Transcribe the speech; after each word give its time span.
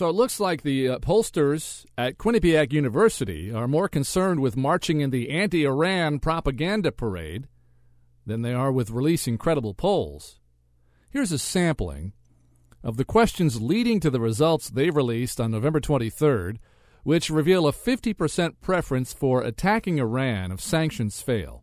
So 0.00 0.08
it 0.08 0.14
looks 0.14 0.40
like 0.40 0.62
the 0.62 0.88
uh, 0.88 0.98
pollsters 1.00 1.84
at 1.98 2.16
Quinnipiac 2.16 2.72
University 2.72 3.52
are 3.52 3.68
more 3.68 3.86
concerned 3.86 4.40
with 4.40 4.56
marching 4.56 5.02
in 5.02 5.10
the 5.10 5.28
anti 5.28 5.66
Iran 5.66 6.20
propaganda 6.20 6.90
parade 6.90 7.46
than 8.24 8.40
they 8.40 8.54
are 8.54 8.72
with 8.72 8.88
releasing 8.88 9.36
credible 9.36 9.74
polls. 9.74 10.40
Here's 11.10 11.32
a 11.32 11.38
sampling 11.38 12.14
of 12.82 12.96
the 12.96 13.04
questions 13.04 13.60
leading 13.60 14.00
to 14.00 14.08
the 14.08 14.22
results 14.22 14.70
they 14.70 14.88
released 14.88 15.38
on 15.38 15.50
November 15.50 15.80
23rd, 15.80 16.56
which 17.02 17.28
reveal 17.28 17.68
a 17.68 17.72
50% 17.74 18.54
preference 18.62 19.12
for 19.12 19.42
attacking 19.42 19.98
Iran 19.98 20.50
if 20.50 20.62
sanctions 20.62 21.20
fail. 21.20 21.62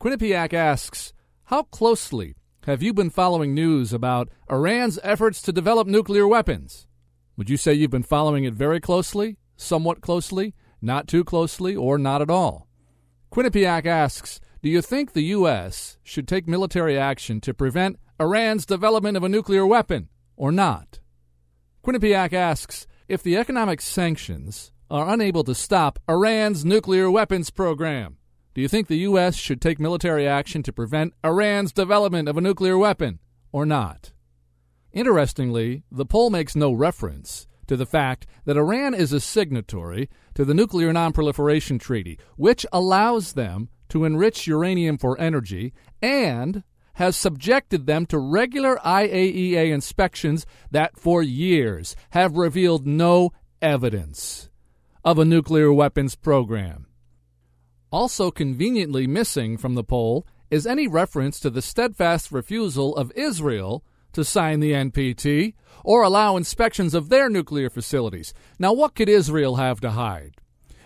Quinnipiac 0.00 0.54
asks, 0.54 1.12
How 1.44 1.64
closely 1.64 2.34
have 2.64 2.82
you 2.82 2.94
been 2.94 3.10
following 3.10 3.52
news 3.52 3.92
about 3.92 4.30
Iran's 4.50 4.98
efforts 5.02 5.42
to 5.42 5.52
develop 5.52 5.86
nuclear 5.86 6.26
weapons? 6.26 6.86
Would 7.36 7.50
you 7.50 7.56
say 7.56 7.72
you've 7.72 7.90
been 7.90 8.02
following 8.02 8.44
it 8.44 8.54
very 8.54 8.80
closely, 8.80 9.38
somewhat 9.56 10.00
closely, 10.00 10.54
not 10.80 11.08
too 11.08 11.24
closely, 11.24 11.74
or 11.74 11.98
not 11.98 12.22
at 12.22 12.30
all? 12.30 12.68
Quinnipiac 13.32 13.86
asks, 13.86 14.40
Do 14.62 14.68
you 14.68 14.82
think 14.82 15.12
the 15.12 15.24
U.S. 15.36 15.98
should 16.02 16.28
take 16.28 16.46
military 16.46 16.98
action 16.98 17.40
to 17.42 17.54
prevent 17.54 17.98
Iran's 18.20 18.66
development 18.66 19.16
of 19.16 19.24
a 19.24 19.28
nuclear 19.28 19.66
weapon? 19.66 20.08
or 20.36 20.52
not? 20.52 20.98
Quinnipiac 21.84 22.32
asks 22.32 22.86
if 23.08 23.22
the 23.22 23.36
economic 23.36 23.80
sanctions 23.80 24.72
are 24.90 25.08
unable 25.08 25.44
to 25.44 25.54
stop 25.54 25.98
Iran's 26.08 26.64
nuclear 26.64 27.10
weapons 27.10 27.50
program. 27.50 28.18
Do 28.54 28.60
you 28.60 28.68
think 28.68 28.86
the 28.86 28.98
U.S. 29.08 29.36
should 29.36 29.60
take 29.60 29.80
military 29.80 30.26
action 30.26 30.62
to 30.64 30.72
prevent 30.72 31.14
Iran's 31.24 31.72
development 31.72 32.28
of 32.28 32.36
a 32.36 32.40
nuclear 32.42 32.76
weapon 32.76 33.18
or 33.52 33.64
not? 33.64 34.12
Interestingly, 34.92 35.84
the 35.90 36.04
poll 36.04 36.30
makes 36.30 36.54
no 36.54 36.72
reference 36.72 37.46
to 37.66 37.76
the 37.76 37.86
fact 37.86 38.26
that 38.44 38.56
Iran 38.56 38.94
is 38.94 39.12
a 39.12 39.20
signatory 39.20 40.10
to 40.34 40.44
the 40.44 40.54
Nuclear 40.54 40.92
Nonproliferation 40.92 41.80
Treaty, 41.80 42.18
which 42.36 42.66
allows 42.72 43.32
them 43.32 43.68
to 43.88 44.04
enrich 44.04 44.46
uranium 44.46 44.98
for 44.98 45.18
energy 45.18 45.72
and 46.00 46.62
has 46.94 47.16
subjected 47.16 47.86
them 47.86 48.04
to 48.06 48.18
regular 48.18 48.76
IAEA 48.84 49.72
inspections 49.72 50.44
that 50.70 50.98
for 50.98 51.22
years 51.22 51.96
have 52.10 52.36
revealed 52.36 52.86
no 52.86 53.32
evidence 53.62 54.50
of 55.04 55.18
a 55.18 55.24
nuclear 55.24 55.72
weapons 55.72 56.14
program. 56.14 56.86
Also 57.90 58.30
conveniently 58.30 59.06
missing 59.06 59.56
from 59.56 59.74
the 59.74 59.84
poll 59.84 60.26
is 60.50 60.66
any 60.66 60.86
reference 60.86 61.40
to 61.40 61.48
the 61.48 61.62
steadfast 61.62 62.30
refusal 62.30 62.94
of 62.96 63.12
Israel 63.16 63.84
to 64.12 64.24
sign 64.24 64.60
the 64.60 64.72
NPT 64.72 65.54
or 65.84 66.02
allow 66.02 66.36
inspections 66.36 66.94
of 66.94 67.08
their 67.08 67.28
nuclear 67.28 67.70
facilities. 67.70 68.32
Now, 68.58 68.72
what 68.72 68.94
could 68.94 69.08
Israel 69.08 69.56
have 69.56 69.80
to 69.80 69.90
hide? 69.90 70.36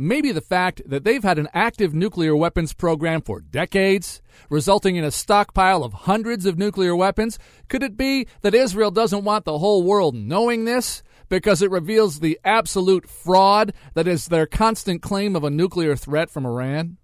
Maybe 0.00 0.30
the 0.30 0.40
fact 0.40 0.82
that 0.86 1.02
they've 1.02 1.24
had 1.24 1.40
an 1.40 1.48
active 1.52 1.92
nuclear 1.92 2.36
weapons 2.36 2.72
program 2.72 3.20
for 3.20 3.40
decades, 3.40 4.22
resulting 4.48 4.94
in 4.94 5.02
a 5.02 5.10
stockpile 5.10 5.82
of 5.82 5.92
hundreds 5.92 6.46
of 6.46 6.56
nuclear 6.56 6.94
weapons? 6.94 7.36
Could 7.68 7.82
it 7.82 7.96
be 7.96 8.28
that 8.42 8.54
Israel 8.54 8.92
doesn't 8.92 9.24
want 9.24 9.44
the 9.44 9.58
whole 9.58 9.82
world 9.82 10.14
knowing 10.14 10.64
this 10.64 11.02
because 11.28 11.62
it 11.62 11.70
reveals 11.72 12.20
the 12.20 12.38
absolute 12.44 13.08
fraud 13.08 13.72
that 13.94 14.06
is 14.06 14.26
their 14.26 14.46
constant 14.46 15.02
claim 15.02 15.34
of 15.34 15.42
a 15.42 15.50
nuclear 15.50 15.96
threat 15.96 16.30
from 16.30 16.46
Iran? 16.46 16.96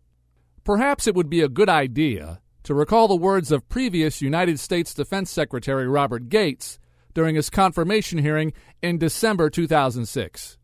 Perhaps 0.62 1.09
it 1.09 1.17
would 1.17 1.28
be 1.28 1.41
a 1.41 1.49
good 1.49 1.69
idea 1.69 2.41
to 2.65 2.75
recall 2.75 3.09
the 3.09 3.15
words 3.15 3.53
of 3.53 3.69
previous 3.69 4.20
United 4.20 4.59
States 4.59 4.93
Defense 4.93 5.31
Secretary 5.31 5.87
Robert 5.87 6.29
Gates 6.29 6.79
during 7.12 7.37
his 7.37 7.51
confirmation 7.51 8.19
hearing 8.19 8.53
in 8.83 8.98
December 8.98 9.48
2006. 9.48 10.59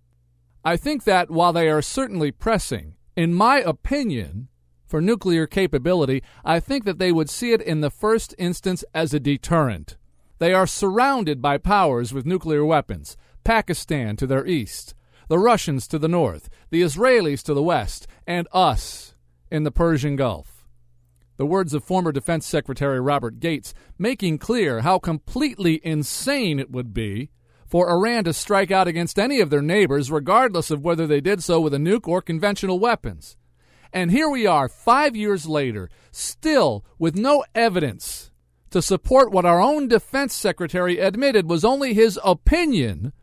I 0.64 0.76
think 0.76 1.04
that 1.04 1.30
while 1.30 1.52
they 1.52 1.68
are 1.68 1.82
certainly 1.82 2.32
pressing, 2.32 2.94
in 3.16 3.32
my 3.32 3.58
opinion, 3.58 4.48
for 4.86 5.00
nuclear 5.00 5.46
capability, 5.46 6.22
I 6.44 6.58
think 6.58 6.84
that 6.84 6.98
they 6.98 7.12
would 7.12 7.30
see 7.30 7.52
it 7.52 7.62
in 7.62 7.80
the 7.80 7.90
first 7.90 8.34
instance 8.38 8.82
as 8.92 9.14
a 9.14 9.20
deterrent. 9.20 9.96
They 10.38 10.52
are 10.52 10.66
surrounded 10.66 11.40
by 11.40 11.58
powers 11.58 12.12
with 12.12 12.26
nuclear 12.26 12.64
weapons 12.64 13.16
Pakistan 13.44 14.16
to 14.16 14.26
their 14.26 14.46
east, 14.46 14.94
the 15.28 15.38
Russians 15.38 15.86
to 15.88 15.98
the 15.98 16.08
north, 16.08 16.48
the 16.70 16.82
Israelis 16.82 17.42
to 17.44 17.54
the 17.54 17.62
west, 17.62 18.06
and 18.26 18.48
us 18.52 19.14
in 19.50 19.64
the 19.64 19.70
Persian 19.70 20.16
Gulf. 20.16 20.59
The 21.40 21.46
words 21.46 21.72
of 21.72 21.82
former 21.82 22.12
Defense 22.12 22.44
Secretary 22.44 23.00
Robert 23.00 23.40
Gates 23.40 23.72
making 23.98 24.36
clear 24.36 24.82
how 24.82 24.98
completely 24.98 25.80
insane 25.82 26.60
it 26.60 26.70
would 26.70 26.92
be 26.92 27.30
for 27.66 27.88
Iran 27.88 28.24
to 28.24 28.34
strike 28.34 28.70
out 28.70 28.86
against 28.86 29.18
any 29.18 29.40
of 29.40 29.48
their 29.48 29.62
neighbors, 29.62 30.10
regardless 30.10 30.70
of 30.70 30.84
whether 30.84 31.06
they 31.06 31.22
did 31.22 31.42
so 31.42 31.58
with 31.58 31.72
a 31.72 31.78
nuke 31.78 32.06
or 32.06 32.20
conventional 32.20 32.78
weapons. 32.78 33.38
And 33.90 34.10
here 34.10 34.28
we 34.28 34.46
are, 34.46 34.68
five 34.68 35.16
years 35.16 35.46
later, 35.46 35.88
still 36.12 36.84
with 36.98 37.16
no 37.16 37.42
evidence 37.54 38.30
to 38.68 38.82
support 38.82 39.32
what 39.32 39.46
our 39.46 39.62
own 39.62 39.88
defense 39.88 40.34
secretary 40.34 40.98
admitted 40.98 41.48
was 41.48 41.64
only 41.64 41.94
his 41.94 42.20
opinion 42.22 43.14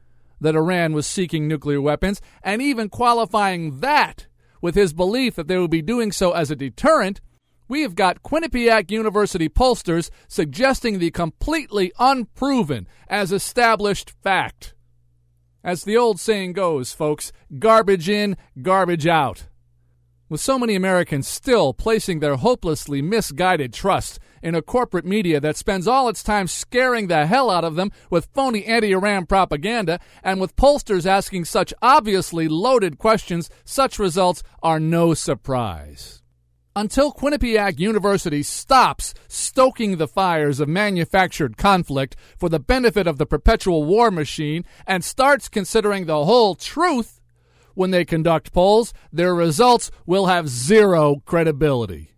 that 0.42 0.56
Iran 0.56 0.94
was 0.94 1.06
seeking 1.06 1.48
nuclear 1.48 1.82
weapons, 1.82 2.20
and 2.42 2.64
even 2.64 2.90
qualifying 2.90 3.82
that 3.82 4.26
with 4.60 4.74
his 4.74 4.92
belief 4.92 5.36
that 5.36 5.48
they 5.48 5.60
would 5.60 5.70
be 5.70 5.84
doing 5.84 6.12
so 6.12 6.32
as 6.32 6.50
a 6.50 6.56
deterrent 6.56 7.22
we 7.68 7.82
have 7.82 7.96
got 7.96 8.24
Quinnipiac 8.24 8.92
University 8.92 9.50
pollsters 9.50 10.10
suggesting 10.28 11.00
the 11.00 11.12
completely 11.12 11.92
unproven 12.00 12.88
as 13.08 13.32
established 13.32 14.10
fact. 14.10 14.74
As 15.64 15.84
the 15.84 15.98
old 15.98 16.20
saying 16.20 16.54
goes, 16.54 16.94
folks, 16.94 17.32
garbage 17.60 18.08
in, 18.08 18.38
garbage 18.62 19.08
out. 19.08 19.48
With 20.30 20.42
so 20.42 20.60
many 20.60 20.76
Americans 20.76 21.28
still 21.28 21.74
placing 21.74 22.20
their 22.20 22.36
hopelessly 22.36 23.02
misguided 23.02 23.74
trust 23.74 24.20
in 24.42 24.56
a 24.56 24.62
corporate 24.62 25.06
media 25.06 25.40
that 25.40 25.58
spends 25.58 25.88
all 25.88 26.10
its 26.10 26.22
time 26.22 26.48
scaring 26.48 27.08
the 27.08 27.26
hell 27.26 27.50
out 27.50 27.64
of 27.64 27.76
them 27.76 27.92
with 28.10 28.30
phony 28.34 28.66
anti 28.66 28.92
Iran 28.92 29.26
propaganda, 29.26 30.00
and 30.24 30.40
with 30.40 30.56
pollsters 30.56 31.06
asking 31.06 31.46
such 31.46 31.74
obviously 31.82 32.48
loaded 32.48 32.98
questions, 32.98 33.50
such 33.66 34.00
results 34.00 34.44
are 34.62 34.80
no 34.80 35.14
surprise 35.14 36.22
until 36.78 37.12
Quinnipiac 37.12 37.80
University 37.80 38.44
stops 38.44 39.16
stoking 39.28 39.98
the 39.98 40.08
fires 40.08 40.60
of 40.60 40.70
manufactured 40.70 41.58
conflict 41.58 42.16
for 42.38 42.50
the 42.50 42.60
benefit 42.60 43.08
of 43.08 43.18
the 43.18 43.26
perpetual 43.26 43.84
war 43.84 44.12
machine 44.12 44.64
and 44.86 45.04
starts 45.04 45.50
considering 45.50 46.06
the 46.06 46.26
whole 46.26 46.54
truth 46.54 47.20
when 47.74 47.90
they 47.90 48.06
conduct 48.06 48.54
polls, 48.54 48.94
their 49.12 49.34
results 49.34 49.90
will 50.06 50.28
have 50.28 50.48
zero 50.50 51.20
credibility. 51.26 52.12